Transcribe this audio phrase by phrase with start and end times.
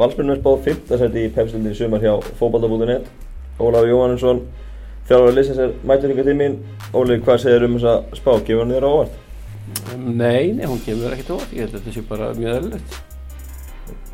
[0.00, 0.94] Valsmjörnum er spáð 5.
[0.96, 3.08] seti í pepsildin í sumar hjá fókbalta.net
[3.60, 4.38] Ólaf Jóhannesson
[5.10, 6.56] þjálfur að lýsa sér mætur yngar tímin
[6.96, 8.30] Óli, hvað segir um þessa spá?
[8.46, 9.18] Gefur hann þér á óvart?
[10.00, 12.98] Nei, nei, hún kemur ekkert óvart, ég held að þetta sé bara mjög eðlilegt.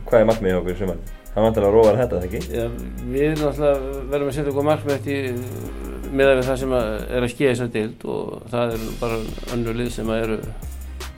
[0.09, 1.01] Hvað er markmiðið okkur í sumar?
[1.31, 2.43] Það vantar að róa að þetta, ekki?
[2.51, 2.67] Já,
[3.15, 5.33] við náttúrulega verðum að setja okkur markmið eftir
[6.11, 9.25] með við það sem að er að skeiða þessar dild og það er bara
[9.55, 10.41] önnur lið sem að eru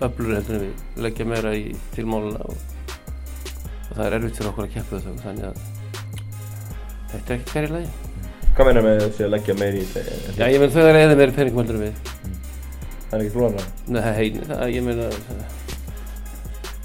[0.08, 2.77] öflur heldur en við leggja meira í tilmáluna og
[3.98, 5.56] það er erfitt fyrir okkur að keppa þau þannig að
[7.12, 7.88] þetta er ekki hverju lagi.
[8.58, 10.34] Hvað meina með þessi að leggja meiri í þetta?
[10.38, 12.00] Já, ég menn þau er eða meiri peningum heldur við.
[13.08, 15.42] Það er ekki flóðan Nei, heini, það, ég meina það,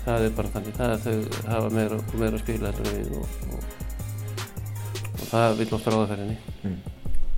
[0.03, 3.15] það er bara þannig það er þau hafa meira og meira að spila heldur við
[3.19, 3.63] og, og,
[5.17, 6.37] og það vil ofta ráðaferðinni.
[6.63, 6.77] mm.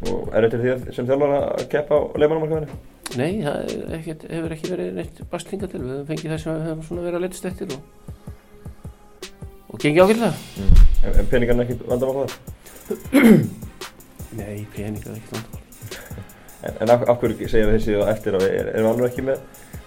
[0.06, 2.78] Og er þetta því sem þjálfur að keppa á leifmannamarkaðinu?
[3.16, 6.62] Nei, það er ekkert, hefur ekki verið neitt bastlinga til, við höfum fengið það sem
[6.66, 8.15] við svona verið að letast eftir og,
[9.76, 10.32] og gengið ákveðlega.
[10.56, 10.82] Mm.
[11.06, 12.34] En, en peningarna ekki vandamál þar?
[14.36, 15.62] Nei, peninga er ekkert vandamál.
[16.66, 19.44] En, en af, hverju segja þessi og eftir að við er, erum alveg ekki með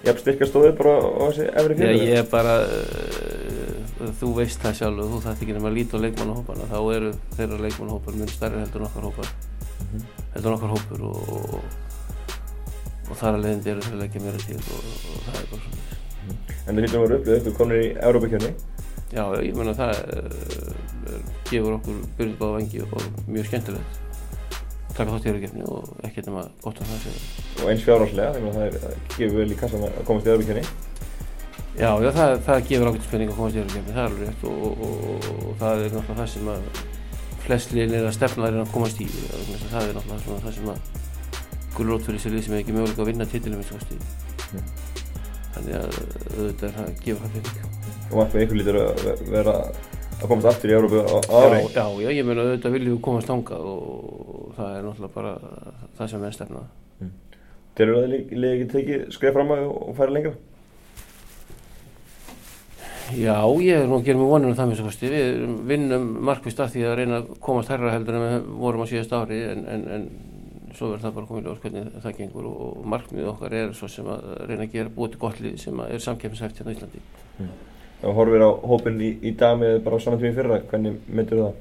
[0.06, 2.02] jafn styrkastóðið bara á þessi efri Já, fyrir?
[2.06, 6.04] ég er bara, uh, þú veist það sjálf þú þarft ekki nema að líta á
[6.04, 9.32] leikmannahóparna, þá eru þeirra leikmannahópar mjög stærri heldur en okkar hópar,
[9.78, 10.06] Mhm.
[10.36, 11.60] heldur en okkar hópur og, og,
[13.10, 15.62] og þar að leiðindi eru þeir að leggja meira til og, og það er bara
[15.66, 15.84] svona.
[16.68, 18.52] En það lítur að vera upplöð, þú komir í Európa-kjörni.
[19.08, 24.04] Já, ég meina það uh, gefur okkur byrjubáða vengi og mjög skemmtilegt
[24.98, 27.14] taka þátt í öryggefni og ekkert nema gott að það sé.
[27.62, 30.32] Og eins fjárháslega, þannig að það, er, það gefur vel í kassan að komast í
[30.32, 30.64] Európa-kjörni.
[31.78, 34.46] Já, já, það, það gefur ákveðt spenning að komast í öryggefni, það er alveg rétt
[34.50, 36.68] og, og, og, og það er náttúrulega það sem að
[37.46, 40.70] flest liðin er að stefna þeirra að komast í að það er náttúrulega það sem
[40.74, 40.78] að
[41.78, 44.00] gulrót fyrir sér lið sem er ekki möguleika að vinna titilum eins og kosti.
[44.50, 44.70] Mm.
[45.54, 47.77] Þannig að auðvitað er það gefur það penning.
[48.08, 49.54] Og markmið ykkur lítur að ve- vera
[50.18, 51.60] að komast aftur í Európa á á ári.
[51.74, 55.32] Já, já, ég meina auðvitað viljum við komast þangað og það er náttúrulega bara
[55.98, 56.68] það sem er stefnað.
[57.78, 60.32] Þeir eru að liði ekki tekið skref fram að og færa lengra?
[63.16, 65.08] Já, ég er nú að gera mig vonum um það með svo kosti.
[65.12, 68.86] Við vinnum markvist að því að reyna að komast herra heldur en við vorum á
[68.90, 70.04] síðast ári en, en, en
[70.76, 74.10] svo verður það bara komið ljós hvernig það gengur og markmið okkar er svo sem
[74.12, 77.00] að reyna að gera búið til gott lið sem er samkefnishæft hérna á Íslandi.
[77.40, 81.00] Ef þú horfir á hópin í, í dag með bara á saman tími fyrra, hvernig
[81.08, 81.56] myndir það?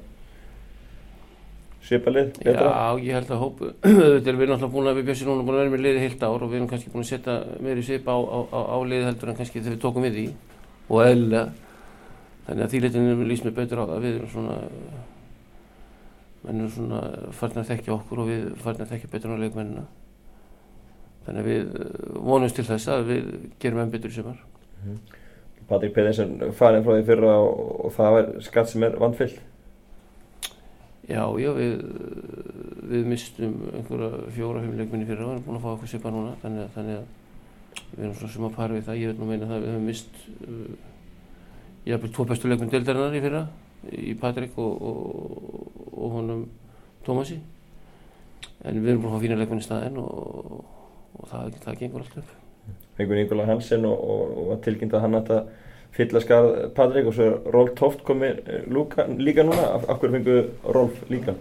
[1.88, 2.68] Svipa lið, betra?
[2.68, 5.56] Já, ég held að hópu, auðvitað erum við náttúrulega búin að við bjössi núna búin
[5.56, 8.12] að vera með liði heilt ár og við erum kannski búin að setja meiri svipa
[8.12, 10.26] á, á, á, á liði heldur en kannski þegar við tókum við því
[10.88, 11.46] og eðlilega.
[12.48, 14.58] Þannig að því litinu lýst mér betur á það, við erum svona,
[16.44, 17.00] menn erum svona
[17.36, 19.86] farin að þekkja okkur og við farin að þekkja betur á leikmennina.
[21.26, 24.44] Þannig að við eh, vonumst til þess að við gerum enn betur í sumar.
[25.68, 29.40] Patrik Pedersen farin frá því fyrra og, og það var skatt sem er vandfyllt.
[31.08, 31.78] Já, já, við,
[32.88, 36.34] við mistum einhverja fjóra, fimm leikminni fyrir og erum búin að fá okkur svipa núna,
[36.42, 39.28] þannig að, þannig að við erum svona sem að fara við það, ég vil nú
[39.30, 40.66] meina það að við höfum mist uh,
[41.88, 43.40] jafnvel tvo bestu leikminn deildarinnar í fyrra,
[43.88, 46.44] í Patrik og, og, og honum
[47.06, 47.38] Tómasi,
[48.68, 50.60] en við erum búin að fá fína leikminn í staðinn og,
[51.16, 52.36] og það, það gengur allt upp.
[52.98, 55.52] Fengur Nikola Hansen og, og, og tilkynnt að hann ætti að
[55.98, 58.66] fylla skarð Patrik og svo er Rolf Toft komið eh,
[59.18, 59.70] líka núna.
[59.76, 61.36] Af, af hverju fengur Rolf líka?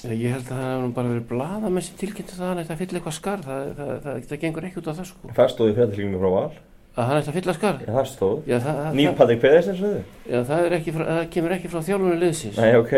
[0.00, 2.78] Ég held að það hefur bara verið blada með sér tilkynnt að hann ætti að
[2.80, 5.32] fylla eitthvað skarð, það, það, það, það gengur ekki út á það sko.
[5.36, 6.46] Það stóði fréttalíkinu frá Val.
[6.90, 7.82] Að hann ætti að fylla skarð?
[7.84, 8.38] Já, það stóð.
[8.48, 10.16] Já, það, Nýr Patrik Pedersen, svo þið?
[10.32, 12.62] Já, það, ekki frá, það kemur ekki frá þjálfunni liðsins.
[12.64, 12.94] Nei, ok.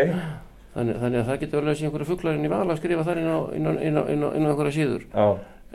[0.72, 3.20] Þannig, þannig að það getur alveg að sé einhverju fugglarinn í val að skrifa þar
[3.20, 5.02] inn á, inn á, inn á, á einhverja síður.
[5.10, 5.26] Já,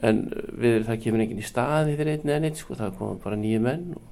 [0.05, 0.19] En
[0.61, 3.61] við, það kemur enginn í staði fyrir einn eða neitt, sko, það koma bara nýju
[3.65, 4.03] menn og,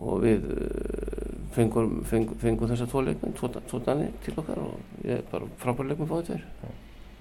[0.00, 5.04] og við uh, fengum, fengum, fengum þessa tvo leikmenn, tvo, tvo danni til okkar og
[5.08, 6.44] ég er bara frábæri leikmenn fáið tveir.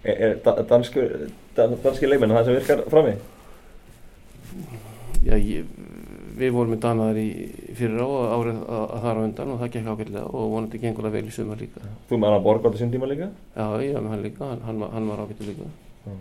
[0.03, 1.13] er, er da, danskur,
[1.55, 3.15] dan, danski leikmenn það sem virkar frammi?
[5.23, 5.67] Já, ég,
[6.39, 7.27] við vorum með danaðar í
[7.77, 11.15] fyrir á árið að, þar á undan og það gekk ágætlega og vonandi gengur það
[11.17, 11.83] vel í sumar líka.
[12.09, 13.27] Þú með hann að borga á þessum tíma líka?
[13.55, 15.67] Já, ég var með hann líka, hann, hann, var- ágættu líka.
[16.05, 16.13] Já.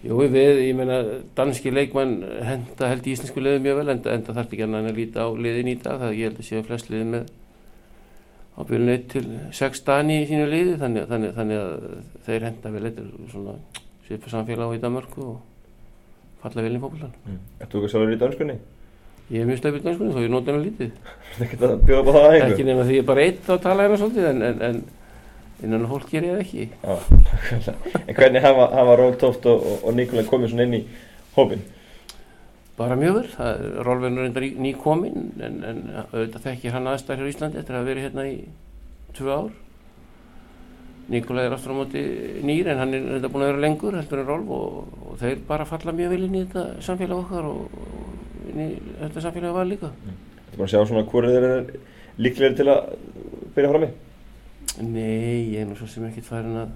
[0.00, 0.96] Jú, við, ég meina,
[1.36, 4.94] danski leikmann henda held í íslensku liði mjög vel, enda, enda þarf ekki en að
[4.96, 7.26] líta á liðin í dag, það ég held að séu flest liði með
[8.56, 9.24] á byrjun 1 til
[9.60, 11.74] 6 dani í sínu liði, þannig, þannig, þannig að
[12.26, 13.56] þeir henda vel eitthvað svona
[14.06, 15.36] svipa samfélag á í Danmarku og
[16.40, 17.12] falla vel í fólkvöldan.
[17.26, 17.42] Mm.
[17.60, 18.56] Ertu þú ekki sjálfur í danskunni?
[19.30, 20.96] Ég er mjög stöfið danskunni, þó ég nota hana lítið.
[21.36, 23.44] Þú ekki að bjóða upp á það að Ekki nema því ég er bara eitt
[23.46, 24.80] þá tala hérna svolítið, en, en, en
[25.64, 26.64] innan fólk ger ég það ekki.
[26.82, 26.94] Já,
[28.06, 30.82] en hvernig hafa, hafa Ról Tóft og, og, og Nikola komið svona inn í
[31.36, 31.62] hópin?
[32.80, 35.80] bara mjög vel, það er Rolfinn er reyndar í- nýkominn en, en
[36.14, 38.36] auðvitað þekkir hann aðstæður hér á Íslandi eftir að verið hérna í
[39.18, 39.50] tvö ár
[41.10, 42.02] Nikolai er aftur á móti
[42.46, 45.40] nýr en hann er reynda búin að vera lengur heldur en Rolf og, og þeir
[45.48, 48.68] bara falla mjög vel inn í þetta samfélag okkar og, og inn í
[49.02, 51.82] þetta samfélag var líka Þetta er bara að sjá svona hvort þeir eru
[52.24, 52.94] líklegir til að
[53.58, 53.90] byrja fram í.
[54.80, 56.70] Nei, ég er nú svo sem ekkert farin að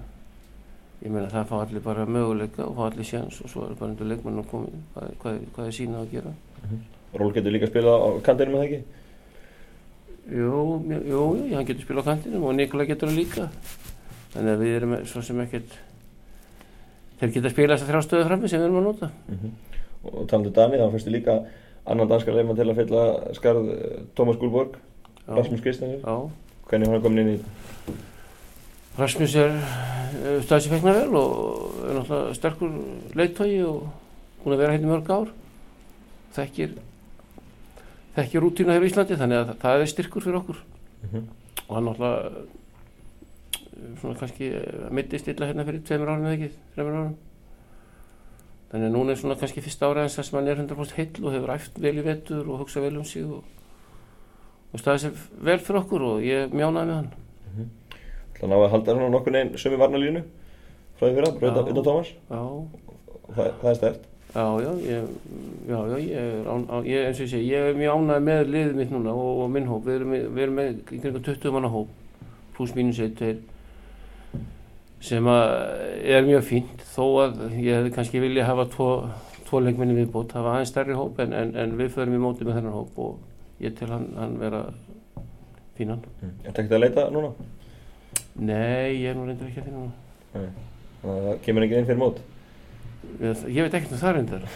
[1.05, 3.91] ég meina það fá allir bara möguleika og fá allir sjans og svo er bara
[3.93, 6.35] undir leikmann að koma hvað, hvað, hvað er sína að gera?
[7.15, 8.79] Ról getur líka að spila á kantinu með það ekki.
[10.35, 11.23] Jú, jú, jú,
[11.55, 13.49] hann getur spila á kantinum og Nikolai getur það líka.
[14.35, 15.75] Þannig að við erum svo sem ekkert
[17.19, 19.11] þeir geta spila að þrjá stöðu frammi sem við erum að nota.
[20.05, 21.37] Og talandi um Dani, þá fyrstu líka
[21.85, 23.05] annan danskar leifmann til að fylla
[23.37, 24.75] skarð eh, Tómas Gúlborg,
[25.25, 26.01] Já, Rasmus Kristjánsson.
[26.69, 27.95] Hvernig var hann komin inn í þetta?
[28.97, 32.75] Rasmus er uh, staðsig fekna vel og er náttúrulega sterkur
[33.19, 33.81] leittói og
[34.43, 35.33] búin að vera hérna mörg ár
[36.37, 36.77] þekkir
[38.15, 40.61] þekkir rútína hér í Íslandi þannig að það er styrkur fyrir okkur
[41.05, 41.25] Mhm.
[41.67, 44.47] og hann náttúrulega uh, svona kannski
[44.95, 47.11] mittist illa hérna fyrir tveimur árum eða ekki, þreimur árum
[48.71, 51.35] þannig að núna er svona kannski fyrsta ára eins að hann er 100% heill og
[51.35, 53.43] hefur æft vel í vetur og hugsa vel um sig og,
[54.75, 57.13] og staðið sér vel fyrir okkur og ég mjánaði með hann
[58.35, 60.21] Það ná að halda svona nokkur neginn sömu varnalínu
[60.99, 61.55] frá því fyrra, bara Já.
[61.55, 62.09] utan utan Tómas.
[63.35, 64.03] Það, það er stert.
[64.35, 65.05] Já, já, ég,
[65.69, 68.25] já, já, ég er, án, á, ég, eins og ég segi, ég er mjög ánægð
[68.27, 71.55] með liðið mitt núna og, og minn hóp, við erum, við erum með kringum 20
[71.55, 71.93] manna hóp,
[72.57, 74.41] pluss mínus 1, 2,
[75.07, 75.53] sem að
[76.17, 78.89] er mjög fínt, þó að ég hefði kannski vilja hafa tvo,
[79.47, 82.59] tvo leikminni viðbót, hafa aðeins stærri hóp en, en, en við förum í móti með
[82.59, 83.15] þennan hóp og
[83.63, 84.61] ég til hann, hann vera
[85.77, 86.01] fínan.
[86.21, 87.33] Er þetta ekkert að leita núna?
[88.35, 89.93] Nei, ég er nú reyndur ekki að finna hann.
[90.35, 90.71] Nei.
[91.05, 92.23] Það kemur enginn inn fyrir mót.
[93.21, 94.47] Ég, ég veit ekkert um það reyndar,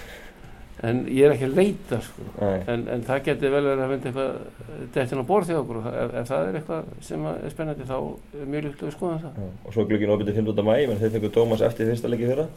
[0.89, 2.25] en ég er ekki að leita, sko.
[2.41, 6.13] En, en það geti vel verið að mynda eitthvað dettin á borð þjóð okkur ef,
[6.21, 9.39] ef það er eitthvað sem er spennandi þá er mjög líkt að við skoðum það.
[9.39, 9.49] Já.
[9.63, 10.65] Og svo er glugginn opið til 15.
[10.65, 12.47] mæ, menn þeir fengur Tómas eftir fyrsta leiki fyrra.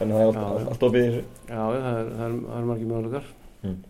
[0.00, 1.24] Þannig að það er allt, opið í þessu.
[1.48, 3.32] Já, það er, það er, það er margir möguleikar.
[3.64, 3.89] Nákvæmlega.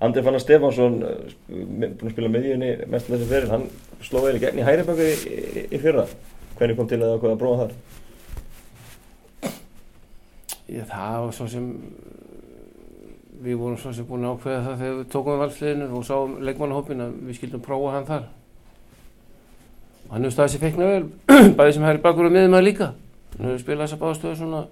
[0.00, 3.68] Andri Fannar Stefánsson, eh, búinn að spila miðjunni mest þessi fyrir, hann
[4.02, 6.06] sló í gegn í Hæriböku í, í, í fyrra.
[6.58, 7.72] Hvernig kom til að ákveða að prófa þar?
[10.68, 11.68] Ég, það var svo sem
[13.38, 16.34] við vorum svo sem búin að ákveða það þegar við tókum við valsliðinu og sáum
[16.42, 18.24] leikmannahópin að við skildum prófa hann þar.
[20.08, 21.04] Og hann hefur staðið sér feikna vel,
[21.58, 22.88] bæðið sem hægir bakur og miðum að líka.
[23.36, 24.64] Hann hefur spilað þessa báðstöðu svona,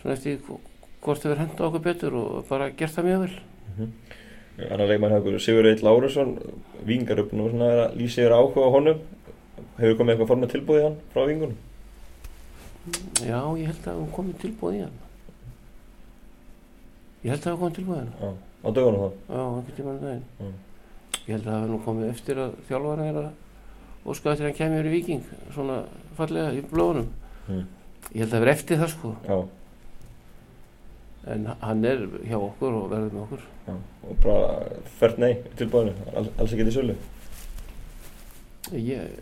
[0.00, 0.40] svona eftir
[1.04, 3.88] hv- hvort hefur henda okkur betur og bara gert það mjög vel.
[4.70, 6.36] Annar leikmann hafði Sigur Eitt Lárusson,
[6.86, 9.00] vingarupn og svona að lýsa yfir áhuga á honum.
[9.78, 11.56] Hefur komið eitthvað formið tilbúið í hann frá vingunum?
[13.24, 14.98] Já, ég held að hún komið tilbúið í hann.
[17.24, 18.12] Ég held að það komið tilbúið í hann.
[18.20, 18.30] Já.
[18.64, 19.10] Á dögunum þá?
[19.34, 20.24] Já, einhvern tímann um daginn.
[20.40, 20.54] Mm.
[21.24, 23.28] Ég held að það hefði nú komið eftir að þjálfara er að
[24.14, 25.22] óska eftir að hann kemur í viking,
[25.54, 25.76] svona
[26.18, 27.08] fallega í blóðunum.
[27.48, 27.64] Mm.
[28.14, 29.12] Ég held að það verið eftir það sko.
[29.28, 29.38] Já.
[31.32, 33.44] En hann er hjá okkur og verður með okkur.
[33.64, 33.74] Já.
[34.04, 36.96] Og bara fært nei tilbúinu, alls, alls ekki til sölu.
[38.72, 39.14] Ég,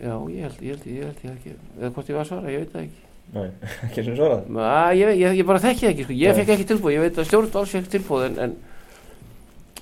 [0.00, 2.52] já, ég held, ég held, ég held, ég ekki, eða hvort ég var að svara,
[2.52, 3.02] ég veit það ekki.
[3.30, 3.46] Nei,
[3.86, 4.46] ekki sem svarað.
[4.56, 6.16] Ma, ég, ég, ég bara þekki það ekki, sko.
[6.20, 6.38] ég Nei.
[6.40, 8.56] fekk ekki tilbúið, ég veit að stjórn alls fekk tilbúið en, en,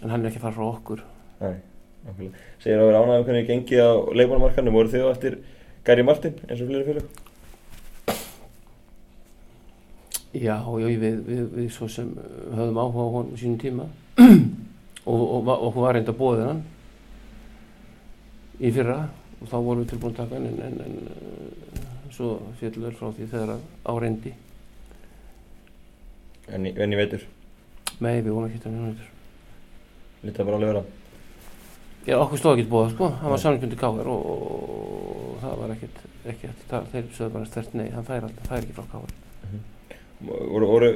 [0.03, 1.05] en hann er ekki að fara frá okkur.
[1.43, 1.55] Nei,
[2.09, 2.43] nákvæmlega.
[2.63, 3.91] Segir að vera ánægum hvernig gengið á
[4.21, 5.39] leikmannamarkanum, voru þið á eftir
[5.87, 7.25] Gary Martin eins og fleiri félög?
[10.39, 12.11] Já, já, við, við, við svo sem
[12.55, 13.87] höfðum áhuga á honum sínum tíma
[15.09, 16.61] og, og, og okkur var reynda bóðið hann
[18.59, 18.99] í fyrra
[19.39, 23.27] og þá vorum við tilbúin að taka hann en, en, en svo fjöllur frá því
[23.31, 24.33] þegar að á reyndi.
[26.49, 27.27] En, í- en ég veitur,
[27.99, 29.11] Nei, við vorum ekki þetta mjög nöytur.
[30.25, 30.83] lítið bara alveg vera.
[32.09, 33.43] Já, okkur stóð ekki bóða, sko, hann var Nei.
[33.43, 35.99] samlingundi káver og, og, það var ekkert,
[36.33, 39.17] ekkert, þeir sögðu bara stert nei, hann fær alltaf, fær ekki frá káver.
[40.19, 40.93] Voru, voru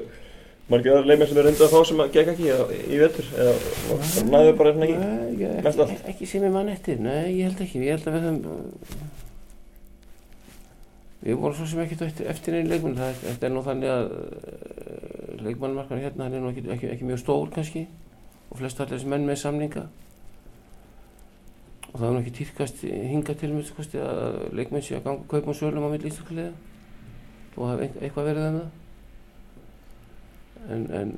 [0.73, 3.33] margir aðra leikmenn sem er reynda að fá sem að gekk ekki eða, í vetur?
[3.39, 5.01] Eða næðu bara hérna ekki?
[5.03, 8.27] Nei, ekki, ekki sem ég mann eftir, nei, ég held ekki, ég held að við
[8.29, 9.21] höfum
[11.23, 13.93] við vorum svo sem ekki eftir, eftir einn leikmenn, það er, þetta er nú þannig
[13.93, 17.85] að uh, leikmannmarkar hérna, er nú ekki, ekki, ekki mjög stór kannski.
[18.51, 19.87] Og flest allir þessi menn með samninga.
[21.93, 25.31] Og það er nú ekki týrkast hinga til mér kosti, að leikmenn sé að ganga
[25.31, 26.53] kaupum og sölum á milli íslenskulega
[27.53, 28.82] og hafa eitthvað verið um það
[30.71, 31.13] en, en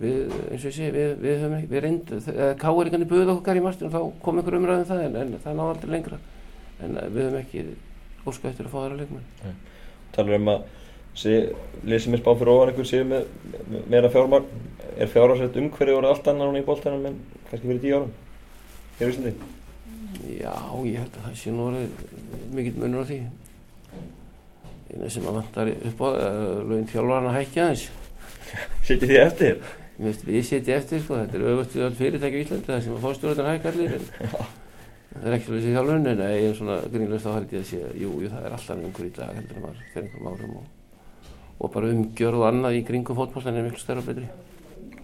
[0.00, 2.26] við, eins og ég segi, við, við höfum ekki, við reyndum,
[2.60, 5.94] káeringarnir buðið okkur í marstinu þá kom einhver umræðum það en, en það náði aldrei
[5.94, 6.20] lengra.
[6.80, 7.64] En uh, við höfum ekki
[8.24, 9.58] óskað eftir að fá þeirra leikmenn.
[10.14, 10.66] Talar um að
[11.90, 13.30] lið sem er spáð fyrir ofan einhver séu með,
[13.90, 14.66] meira fjármagn.
[15.00, 17.18] Er fjárhagsrætt umhverju orðið allt annar núna í bóltanum en
[17.50, 18.12] kannski fyrir tíu árum?
[19.00, 19.32] Hér í Íslandi?
[20.40, 20.54] Já,
[20.86, 22.02] ég held að það sé nú orðið
[22.54, 23.20] mikill munur á því.
[24.90, 27.88] Eina sem að vantar upp á uh, lögin þjálfarna hækja aðeins
[28.86, 29.60] Sittir því eftir?
[30.00, 32.82] Mér veist, við setjum eftir sko, þetta er auðvitað við all fyrirtæki í Íslandi það
[32.84, 34.06] sem að fórstjórnarnar hækka allir en
[35.10, 37.80] það er ekki þessi þjálfun en ég er svona grínlega þá held ég að sé
[38.00, 40.68] jú, jú, það er alltaf einhver í dag heldur en maður fyrir einhverjum árum og,
[41.58, 44.28] og bara umgjörð og annað í kringum fótbóltan er miklu stærra og betri.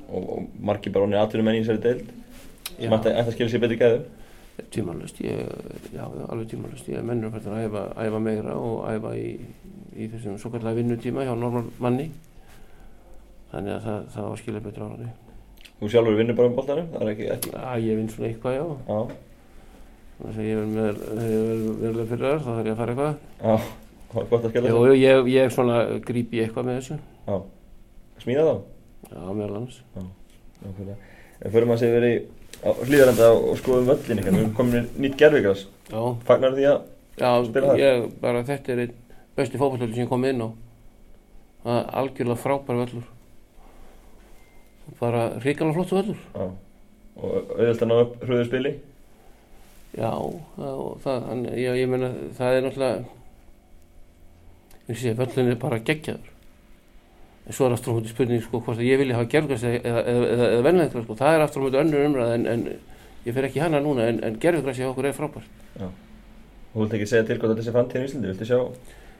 [0.06, 2.14] Og, og margir bara honir aðtunum enn í þessari deild?
[2.70, 4.04] Sem ætti að skilja sér betri gæðu
[4.72, 9.34] Tímanlust, já, alveg tímanlust ég er mennur að æfa, æfa meira og æfa í,
[9.92, 12.06] í þessum svo kallega vinnutíma hjá normal manni
[13.52, 15.14] þannig að það, það var skilja betur á hann
[15.76, 16.86] Þú sjálfur vinnur bara um boltanum?
[16.92, 17.50] Það er ekki, ekki...
[17.52, 18.62] Já, ég vinn svona eitthvað, já.
[18.88, 19.00] Já.
[20.16, 23.18] Þannig að ég verður verður fyrir það, þá þarf ég að fara eitthvað.
[23.42, 23.66] Já,
[24.12, 25.76] það var gott að skilja sig Já, ég, ég svona
[26.06, 26.96] grípi eitthvað með þessu.
[27.26, 27.36] Já,
[28.22, 28.54] smíða þá?
[29.10, 29.76] Já, meðal annars.
[29.92, 30.06] Já,
[30.62, 30.96] nákvæmlega.
[31.36, 32.16] En fyrir maður séu verið
[32.64, 36.00] á hlýðarenda og skoðum völlin eitthvað, við erum komin nýtt gerðvíkast Já.
[36.24, 36.78] Fagnar því að
[37.20, 37.82] Já, spila það?
[37.82, 38.96] ég, bara þetta er einn
[39.36, 40.48] besti fókbaltölu sem ég kom inn á.
[41.66, 43.04] Er algjörlega frábær völlur
[45.00, 46.20] bara ríkala flottu völlur.
[46.34, 46.46] Já,
[47.16, 48.72] og auðvitað ná upp hröðu spili?
[49.96, 50.12] Já,
[50.56, 53.04] það, það, hann, já, ég meina það er náttúrulega
[54.94, 56.32] sé, völlin er bara geggjaður.
[57.46, 60.02] En svo er aftur á múti spurning sko hvort ég vilja hafa gerðgræs eða, eða,
[60.10, 62.60] eða, eða vennlega sko, það er aftur á múti önnur umræð en, en
[63.26, 65.60] ég fer ekki hana núna en, en gerðgræs hjá okkur er frábært.
[65.78, 65.88] Já,
[66.72, 68.58] þú vilt ekki segja til hvað þetta sé framtíðin í Íslandi, viltu sjá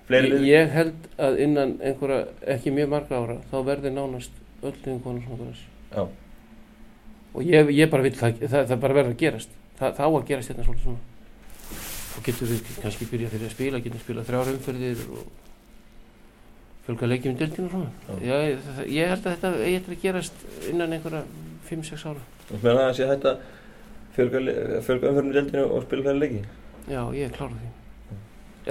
[0.09, 0.49] fleiri ég, lið?
[0.51, 2.21] ég held að innan einhverja
[2.57, 5.65] ekki mjög marga ára þá verður nánast öll liðin konur svona græs
[5.97, 6.05] Já,
[7.37, 9.57] og ég, ég bara vil það, það, það bara verður að gerast.
[9.79, 11.03] Það, það á að gerast hérna svolítið svona.
[12.17, 15.27] Og getur við kannski byrja fyrir að spila getur spila þrjára umferðir og
[16.87, 18.19] fjölga leikjum í dildinu og svona.
[18.25, 21.25] Ég, það, ég held að þetta eigi eftir að gerast innan einhverja
[21.69, 22.25] 5-6 ára.
[22.49, 23.43] Þú það að sé hægt að
[24.17, 24.45] fjölga,
[24.87, 26.47] fjölga umförnum í deildinu og spila fleiri leiki?
[26.87, 27.73] já, ég er klárað því.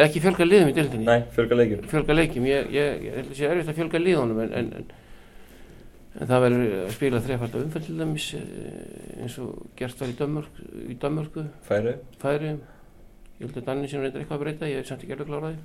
[0.05, 1.83] Ekki fjölga liðum í dildinni Nei, fjölga leikjum.
[1.91, 4.87] Fjölga leikjum, ég, ég, ég held að sé erfitt að fjölga liðunum en, en, en,
[6.15, 10.59] en það verður að spila þrefald til dæmis eh, eins og gert var í Danmörk,
[10.87, 11.47] í Danmörku.
[11.67, 15.17] Færi færi ég held að Danni sem reyndar eitthvað að breyta ég er samt ekki
[15.17, 15.57] alveg kláraði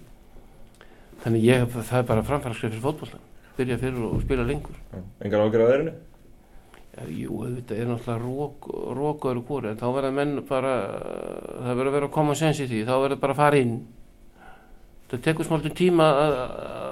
[1.20, 3.28] þannig ég, það er bara framfærarskrif fyrir fótbollan
[3.60, 4.78] byrja fyrir og spila lengur.
[5.20, 5.92] Engar ágjör á veðrinu?
[6.90, 10.74] Já, jú, þetta er náttúrulega rók, rók öðru hvori, en þá verða menn bara,
[11.60, 13.76] það verður að vera common sense í því, þá verður bara að fara inn.
[15.10, 16.34] Það tekur smáltum tíma að,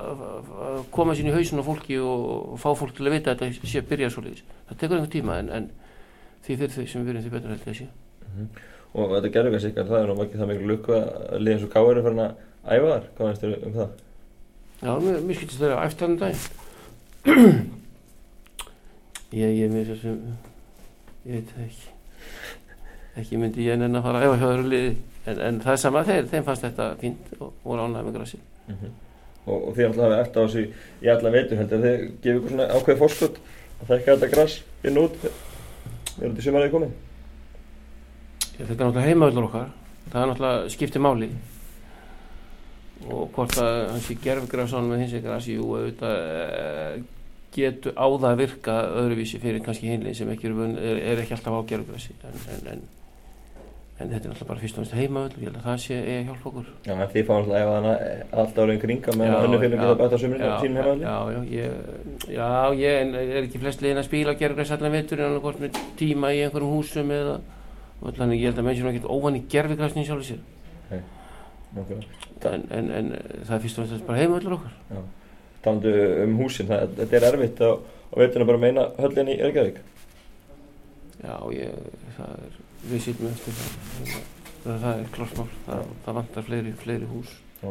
[0.09, 2.25] að, að koma sín í hausin á fólki og,
[2.55, 4.43] og fá fólk til að vita að þetta sé að byrja svo leiðis.
[4.69, 5.71] Það tekur einhver tíma, en, en
[6.47, 7.89] því fyrir þau sem við erum því betur heldur að sé.
[8.99, 11.71] Og þetta gerður kannski ykkar, það er nú ekki það miklu lukku að liðin svo
[11.73, 12.33] káir er farin að
[12.69, 13.91] æfa þar, hvað veist þér um það?
[14.79, 16.43] Já, mér, mér skiltist þeirra eftir hann daginn.
[19.35, 20.21] ég, ég, mér sem,
[21.27, 21.95] ég veit það ekki.
[23.19, 24.95] Ekki myndi ég enn að fara að æfa hjá þeirra liði,
[25.27, 28.41] en, en það er sama þeir, þeim fannst þetta fínt og voru ánægð með grassi.
[29.49, 30.65] Og, og þið alltaf hafið eftir á þessu
[31.01, 33.39] í alla veitur, heldur þið gefið ykkur svona ákveði fórskot
[33.79, 35.21] að þekka þetta græs inn út.
[36.19, 36.97] Erum til sumarið komið?
[38.59, 39.71] Ég, þetta er náttúrulega heimavöldur okkar,
[40.09, 41.31] það er náttúrulega skiptið máli.
[43.09, 46.97] Og hvort að hans í gerfgræsson með hins vegar græs, jú, auðvitað eh,
[47.55, 51.55] getur á það að virka öðruvísi fyrir kannski hinlið sem ekki er, er ekki alltaf
[51.55, 52.83] á gerfgræsi en, en, en,
[53.99, 56.29] en þetta er náttúrulega bara fyrst og næst heimavöld ég held að það sé að
[56.29, 56.67] hjálpa okkur.
[56.87, 57.95] Já, en þið fáum alltaf að æfa
[58.43, 61.03] alltaf árið kringa með önnu félum já, geta bæta á sumrinu já, sínum heimæli?
[61.03, 61.71] já, já, ég,
[62.37, 65.81] já, ég er ekki flest liðin að spila gerfgræs allan vetur en annað hvort með
[65.99, 67.35] tíma í einhverjum húsum eða
[67.99, 68.39] og þannig.
[68.39, 70.41] Ég held að menn sér nú ekkert óvann í gerfgræsni sjálfur sér.
[71.75, 72.15] Nákvæmlega.
[72.55, 73.11] en, en, en
[73.49, 74.75] það er fyrst og næst bara heimavöldur okkar.
[75.65, 75.91] Talandu
[76.23, 78.63] um húsin, það, þetta er erfitt á, á bara
[82.23, 84.17] að í það við sýtum eftir það,
[84.65, 87.71] það, það er klart mál, það, það vantar fleiri, fleiri hús Já.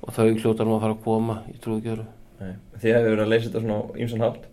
[0.00, 2.06] og þau hljóta nú að fara að koma, ég trúi ekki öru.
[2.40, 2.54] Nei.
[2.80, 4.46] Þið hefur verið að leysa þetta svona á ýmsan hátt.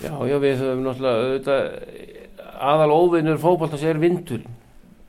[0.00, 1.64] Já, já, við höfum náttúrulega, auðvitað,
[2.70, 4.54] aðal óvinnur fótballtans er vindurinn,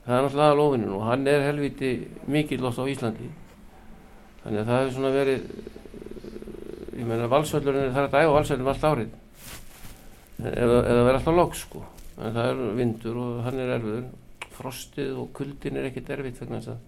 [0.06, 1.92] það er náttúrulega aðal óvinnur og hann er helviti
[2.32, 3.30] mikill oft á Íslandi,
[4.44, 5.46] þannig að það hefur svona verið,
[7.00, 9.16] ég meina valsvöllurinn, það er að æfa valsvöllurinn allt árið,
[10.42, 11.86] eða, eða verið alltaf loks, sko,
[12.22, 14.08] en það er vindur og hann er erfiður,
[14.52, 16.80] frostið og kuldin er ekkert erfitt vegna þess að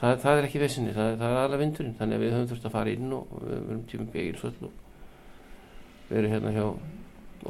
[0.00, 2.68] það, það er ekki vissinni, það, það er aðalega vindurinn, þannig að við höfum þurft
[2.68, 6.64] að fara inn og við við erum tímum begilsvöll og verið hérna hjá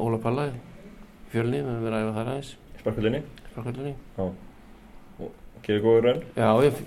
[0.02, 0.48] Óla Palla
[1.32, 3.94] fjölni, við höfum verið að æfa þar aðeins, Sparkvöldinni, sparkvöldunni.
[5.62, 6.22] gerir góður raun.
[6.34, 6.78] Já, ég,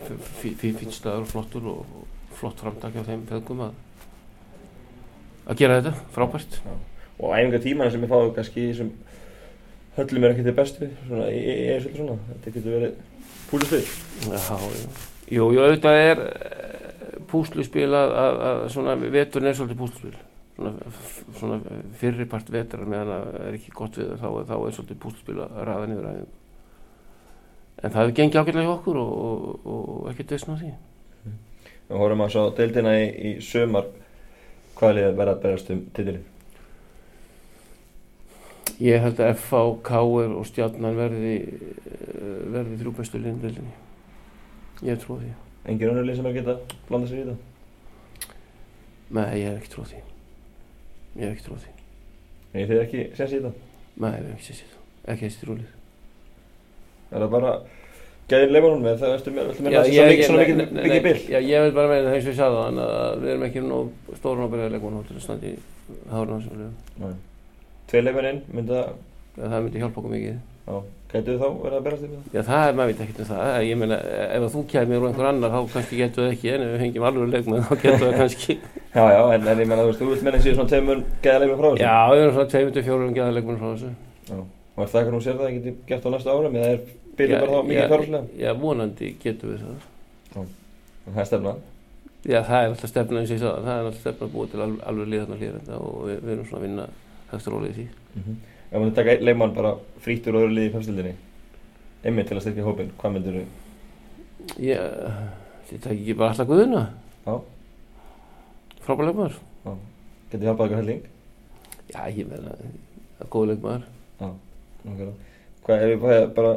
[0.60, 3.78] fín staður og flottur og, og flott framtak á þeim feðgum að
[5.46, 6.60] að gera þetta, frábært.
[7.16, 8.92] Og æfinga tímana sem ég fáið kannski þessum
[9.96, 11.42] höllum er ekki til bestu svona í
[11.74, 13.04] eins og svona þetta getur verið
[13.50, 13.92] púlistið
[14.26, 14.88] Já, já.
[15.26, 20.18] Jú, jú, auðvitað er eh, púsluspil að, að, að svona veturinn er svolítið púsluspil.
[20.56, 20.92] Svona,
[21.36, 25.56] svona fyrripart vetur meðan það er ekki gott við þá, þá er svolítið púsluspil að
[25.68, 26.42] ræða niður aðeins
[27.76, 30.70] en það hefur gengið ágætlega hjá okkur og, og, og ekki dösn á því.
[31.90, 33.90] Við horfum að svo deildina í, í sömar
[34.78, 36.24] hvaða liðið verða að berast um titilin
[38.84, 43.76] Ég held að FH, KR og Stjarnan verði eh, verði þrjú bestu liðindelinni
[44.84, 45.32] Ég trú því.
[45.72, 46.58] Engin önnur lið sem er geta
[46.90, 48.34] blanda sér í þetta?
[49.16, 50.02] Nei, ég hef ekki trú því.
[51.16, 51.72] Ég hef ekki trú því.
[52.52, 53.72] Nei, þið er ekki sens í þetta?
[53.96, 55.72] Nei, ég hef ekki séð það Ekki þessi trúlið
[57.16, 57.52] er það bara
[58.32, 58.96] gæðin leifunum með?
[59.02, 60.46] Það veltum mér Já, að það er svona
[60.88, 61.20] mikið bil?
[61.30, 63.62] Já, ég vil bara meina það eins og ég sagði þannig að við erum ekki
[63.66, 63.80] nú
[64.20, 64.74] stórun á byrjaði
[67.92, 68.26] leikmann til að standa í hárun á sem við lefum.
[68.26, 68.80] tvei leifin mynda
[69.36, 70.38] Það myndi hjálpa okkur mikið.
[70.66, 70.76] já
[71.16, 73.64] gætu þá verða að berast í þetta Já, það er, maður veit ekkert um það.
[73.66, 73.98] Ég meina,
[74.36, 77.06] ef þú kæmir og einhver annar, þá kannski getur það ekki, en ef við hengjum
[77.10, 78.58] alveg leikmann, þá getur það kannski.
[78.96, 81.40] já já en, en ég menna þú veist þú vilt menna sér svona tveimur gæða
[81.44, 83.92] leifin frá þessu Já, við erum svona 2-4 um geða leikmann frá þessu.
[84.76, 86.80] og er það eitthvað nú sér það er
[87.16, 89.78] bilið Já, bara þá já, mikið fjárhúslega Já, vonandi getum við það.
[91.06, 91.56] það er
[92.26, 94.80] Já, það alltaf stefna eins og ég sagði, það er alltaf stefna búa til alveg,
[94.90, 96.86] alveg liðarnar hlýrenda og við, við erum svona að vinna
[97.32, 97.86] hægt rólið í því.
[98.72, 99.72] ef maður taka einn leifmann bara
[100.04, 101.14] frítt úr öðru liði í fjömstildinni
[102.06, 103.46] einmitt til að styrkja hópin hvað myndir þú
[104.62, 104.82] Já,
[105.72, 106.82] þetta er ekki bara alltaf guðuna.
[107.26, 107.34] Já.
[108.86, 109.38] Frábær leikmaður.
[110.32, 111.04] getið hjálpað ykkur helling
[111.90, 113.84] Já, ég meina, það er góð leikmaður.
[114.20, 115.14] Nákvæmlega.
[115.66, 116.54] Hvað ef ég bara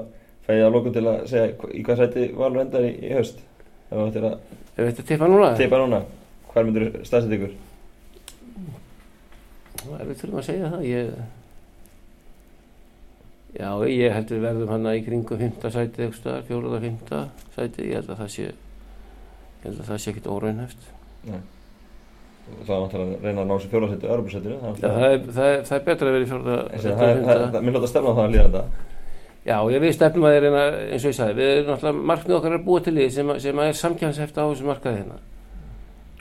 [0.49, 3.41] fæði að lókum til að segja í hvað sæti Valur endar í, í haust
[3.89, 5.51] ef þú ættir að tippa núna?
[5.57, 6.03] teipa núna
[6.53, 7.55] hvað myndir staðsett ykkur
[9.89, 10.87] Það er við þurfum að segja það.
[10.93, 11.13] Ég...
[13.59, 17.21] Já, ég held við verðum hann í kringum fymta sætið eitthvað staðar, fjóruða fymta
[17.57, 17.87] sætið.
[17.89, 20.91] Ég held að það sé, ég held að það sé ekkit óraunheft.
[21.29, 25.75] það er náttúrulega að reyna að ná fjólasættu Örbúrsættinu Já, það er, það, er, það
[25.79, 27.61] er betra að vera í það er fymta.
[27.67, 28.63] minn láta stefna á það að líða þetta
[29.49, 32.37] Já, ég við stefnum að þeir reyna, eins og ég sagði, við erum náttúrulega, markmið
[32.39, 35.03] okkar er að búa til lið sem, að- sem að er samkjænsheft á þessu markaði
[35.03, 35.19] hérna.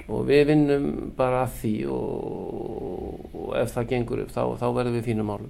[0.08, 0.86] Og við vinnum
[1.18, 5.50] bara að því og, og ef það gengur upp þá, þá verðum við fínum málum.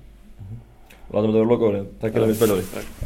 [1.07, 3.05] látum þetta vera lokaórið takk fyrir að við spilum því